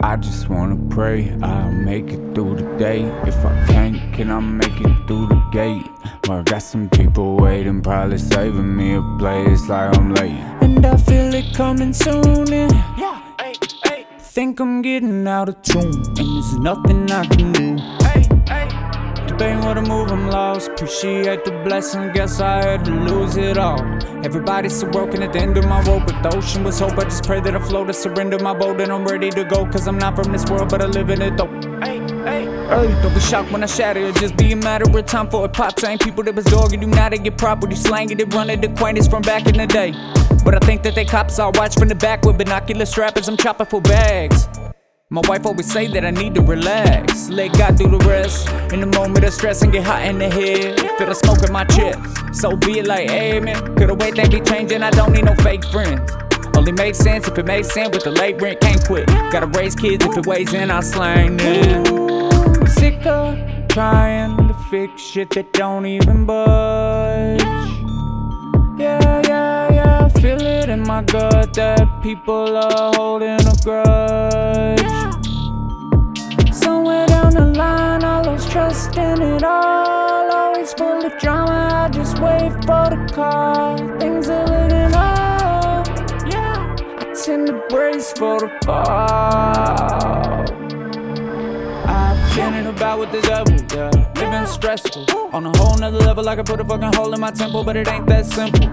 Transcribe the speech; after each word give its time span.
I 0.00 0.16
just 0.16 0.48
wanna 0.48 0.76
pray 0.90 1.36
I'll 1.42 1.72
make 1.72 2.10
it 2.12 2.34
through 2.34 2.56
the 2.56 2.76
day. 2.78 3.02
If 3.26 3.34
I 3.44 3.66
can't, 3.66 4.14
can 4.14 4.30
I 4.30 4.38
make 4.38 4.80
it 4.80 5.06
through 5.08 5.26
the 5.26 5.42
gate? 5.50 5.86
Well, 6.28 6.38
I 6.38 6.42
got 6.42 6.62
some 6.62 6.88
people 6.88 7.36
waiting, 7.36 7.82
probably 7.82 8.18
saving 8.18 8.76
me 8.76 8.94
a 8.94 9.02
place 9.18 9.68
like 9.68 9.96
I'm 9.96 10.14
late. 10.14 10.38
And 10.60 10.86
I 10.86 10.96
feel 10.96 11.34
it 11.34 11.52
coming 11.52 11.92
soon. 11.92 12.52
And 12.52 12.72
Yeah, 12.96 13.20
hey, 13.40 13.54
hey, 13.84 14.06
think 14.20 14.60
I'm 14.60 14.82
getting 14.82 15.26
out 15.26 15.48
of 15.48 15.60
tune, 15.62 15.86
and 15.86 16.16
there's 16.16 16.58
nothing 16.58 17.10
I 17.10 17.26
can 17.26 17.52
do. 17.52 17.97
Debating 19.38 19.64
what 19.64 19.74
to 19.74 19.82
move, 19.82 20.10
I'm 20.10 20.28
lost. 20.30 20.68
Appreciate 20.68 21.44
the 21.44 21.52
blessing, 21.62 22.10
guess 22.12 22.40
I 22.40 22.60
had 22.60 22.84
to 22.86 22.90
lose 22.90 23.36
it 23.36 23.56
all. 23.56 23.80
Everybody's 24.24 24.76
so 24.76 24.90
broken 24.90 25.22
at 25.22 25.32
the 25.32 25.38
end 25.38 25.56
of 25.56 25.64
my 25.64 25.80
rope, 25.82 26.06
but 26.06 26.20
the 26.24 26.36
ocean 26.36 26.64
was 26.64 26.80
hope. 26.80 26.98
I 26.98 27.04
just 27.04 27.22
pray 27.22 27.38
that 27.42 27.54
I 27.54 27.60
float 27.60 27.86
to 27.86 27.94
surrender 27.94 28.40
my 28.40 28.52
boat 28.52 28.80
and 28.80 28.90
I'm 28.90 29.04
ready 29.04 29.30
to 29.30 29.44
go. 29.44 29.64
Cause 29.64 29.86
I'm 29.86 29.96
not 29.96 30.16
from 30.16 30.32
this 30.32 30.44
world, 30.50 30.70
but 30.70 30.82
I 30.82 30.86
live 30.86 31.08
in 31.10 31.22
it 31.22 31.36
though. 31.36 31.46
Hey, 31.80 32.00
hey, 32.24 32.46
Hey, 32.68 33.00
don't 33.00 33.14
be 33.14 33.20
shocked 33.20 33.52
when 33.52 33.62
I 33.62 33.66
shatter 33.66 34.00
it. 34.00 34.16
Just 34.16 34.36
be 34.36 34.50
a 34.50 34.56
matter 34.56 34.90
of 34.90 35.06
time 35.06 35.30
for 35.30 35.44
it 35.44 35.52
pops. 35.52 35.82
Same 35.82 35.98
people 35.98 36.24
that 36.24 36.34
was 36.34 36.46
dogging 36.46 36.82
you 36.82 36.88
now 36.88 37.08
they 37.08 37.18
get 37.18 37.38
property 37.38 37.76
slanging 37.76 38.18
it, 38.18 38.34
running 38.34 38.60
the 38.60 38.72
acquaintance 38.72 39.06
from 39.06 39.22
back 39.22 39.46
in 39.46 39.56
the 39.56 39.68
day. 39.68 39.92
But 40.44 40.56
I 40.56 40.66
think 40.66 40.82
that 40.82 40.96
they 40.96 41.04
cops 41.04 41.38
all 41.38 41.52
watch 41.52 41.76
from 41.78 41.86
the 41.86 41.94
back 41.94 42.24
with 42.24 42.38
binocular 42.38 42.86
strappers. 42.86 43.28
I'm 43.28 43.36
chopping 43.36 43.66
for 43.66 43.80
bags. 43.80 44.48
My 45.10 45.22
wife 45.26 45.46
always 45.46 45.72
say 45.72 45.86
that 45.86 46.04
I 46.04 46.10
need 46.10 46.34
to 46.34 46.42
relax. 46.42 47.30
Let 47.30 47.56
God 47.56 47.78
do 47.78 47.88
the 47.88 47.96
rest. 48.06 48.46
In 48.74 48.80
the 48.80 48.86
moment 48.86 49.24
of 49.24 49.32
stress 49.32 49.62
and 49.62 49.72
get 49.72 49.82
hot 49.84 50.04
in 50.04 50.18
the 50.18 50.28
head. 50.28 50.78
Feel 50.98 51.06
the 51.06 51.14
smoke 51.14 51.42
in 51.42 51.50
my 51.50 51.64
chest. 51.64 51.98
So 52.34 52.54
be 52.54 52.80
it 52.80 52.86
like, 52.86 53.08
man. 53.08 53.74
Could 53.76 53.88
the 53.88 53.94
way 53.94 54.10
they 54.10 54.28
be 54.28 54.42
changing, 54.42 54.82
I 54.82 54.90
don't 54.90 55.12
need 55.12 55.24
no 55.24 55.34
fake 55.36 55.64
friends. 55.64 56.12
Only 56.54 56.72
makes 56.72 56.98
sense 56.98 57.26
if 57.26 57.38
it 57.38 57.46
makes 57.46 57.72
sense 57.72 57.94
with 57.94 58.04
the 58.04 58.10
late 58.10 58.38
rent, 58.42 58.60
can't 58.60 58.84
quit. 58.84 59.06
Gotta 59.32 59.46
raise 59.46 59.74
kids 59.74 60.04
if 60.04 60.14
it 60.14 60.26
weighs 60.26 60.52
in, 60.52 60.70
I 60.70 60.80
slang 60.80 61.38
them. 61.38 62.66
Sick 62.66 63.06
of 63.06 63.38
trying 63.68 64.36
to 64.36 64.54
fix 64.70 65.00
shit 65.00 65.30
that 65.30 65.54
don't 65.54 65.86
even 65.86 66.26
budge. 66.26 67.40
Yeah, 68.78 69.22
yeah, 69.26 69.72
yeah, 69.72 70.08
feel 70.08 70.42
it 70.42 70.68
in 70.68 70.82
my 70.82 71.02
gut 71.02 71.54
that 71.54 72.02
people 72.02 72.58
are 72.58 72.92
holding 72.94 73.40
a 73.40 73.54
grudge. 73.64 74.77
Wait 82.20 82.52
for 82.66 82.90
the 82.90 83.10
call. 83.14 83.76
Things 83.98 84.28
are 84.28 84.46
looking 84.46 84.94
up. 84.94 85.86
Yeah, 86.30 86.76
I 86.98 87.14
tend 87.14 87.46
to 87.48 87.62
brace 87.68 88.12
for 88.12 88.40
the 88.40 88.50
fall. 88.64 88.84
I've 91.88 92.36
been 92.36 92.66
about 92.66 92.98
with 93.00 93.12
the 93.12 93.20
devil, 93.22 93.54
yeah. 93.74 93.90
Living 94.20 94.46
stressful. 94.46 95.06
On 95.32 95.46
a 95.46 95.56
whole 95.58 95.76
nother 95.78 95.98
level, 95.98 96.28
I 96.28 96.36
can 96.36 96.44
put 96.44 96.60
a 96.60 96.64
fucking 96.64 96.92
hole 96.94 97.12
in 97.14 97.20
my 97.20 97.30
temple, 97.30 97.64
but 97.64 97.76
it 97.76 97.88
ain't 97.88 98.06
that 98.08 98.26
simple. 98.26 98.68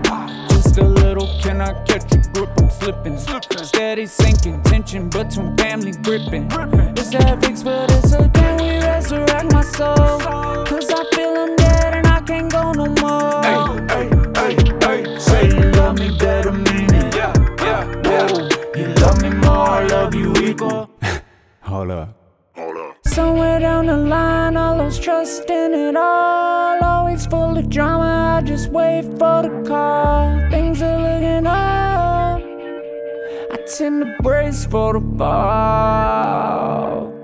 Just 0.49 0.77
a 0.77 0.83
little, 0.83 1.27
can 1.41 1.61
I 1.61 1.73
catch 1.85 2.11
a 2.13 2.17
grip? 2.31 2.49
I'm 2.57 2.69
slipping. 2.69 3.17
Steady 3.17 4.05
sinking, 4.05 4.61
tension 4.63 5.09
between 5.09 5.55
family 5.57 5.91
gripping. 5.91 6.45
Is 6.97 7.11
that 7.11 7.43
fixed 7.43 7.63
for 7.63 7.85
this, 7.87 8.13
or 8.13 8.29
can 8.29 8.57
we 8.61 8.77
resurrect 8.85 9.51
my 9.53 9.61
soul? 9.61 10.19
Cause 10.65 10.89
I 10.91 11.03
Hold 21.75 21.91
up. 21.91 22.09
Hold 22.55 22.77
up. 22.77 22.95
Somewhere 23.05 23.59
down 23.59 23.87
the 23.87 23.97
line, 23.97 24.55
I 24.55 24.77
lost 24.77 25.03
trust 25.03 25.49
in 25.49 25.73
it 25.73 25.97
all. 25.97 26.81
Always 26.81 27.25
full 27.25 27.57
of 27.57 27.69
drama, 27.69 28.37
I 28.37 28.41
just 28.47 28.69
wait 28.69 29.03
for 29.19 29.41
the 29.43 29.61
call. 29.67 30.39
Things 30.49 30.81
are 30.81 30.97
looking 30.97 31.45
up. 31.45 32.39
I 33.51 33.57
tend 33.67 34.05
to 34.05 34.15
brace 34.23 34.65
for 34.65 34.93
the 34.93 35.17
fall. 35.17 37.14